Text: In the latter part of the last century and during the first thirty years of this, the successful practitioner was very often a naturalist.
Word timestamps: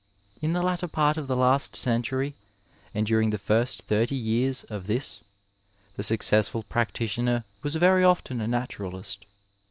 In 0.41 0.53
the 0.53 0.63
latter 0.63 0.87
part 0.87 1.15
of 1.15 1.27
the 1.27 1.35
last 1.35 1.75
century 1.75 2.33
and 2.91 3.05
during 3.05 3.29
the 3.29 3.37
first 3.37 3.83
thirty 3.83 4.15
years 4.15 4.63
of 4.63 4.87
this, 4.87 5.19
the 5.95 6.01
successful 6.01 6.63
practitioner 6.63 7.43
was 7.61 7.75
very 7.75 8.03
often 8.03 8.41
a 8.41 8.47
naturalist. 8.47 9.27